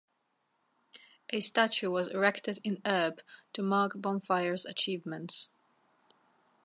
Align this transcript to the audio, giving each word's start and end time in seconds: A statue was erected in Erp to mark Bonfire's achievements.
A 1.29 1.41
statue 1.41 1.91
was 1.91 2.07
erected 2.07 2.57
in 2.63 2.81
Erp 2.87 3.21
to 3.53 3.61
mark 3.61 3.91
Bonfire's 3.97 4.65
achievements. 4.65 5.51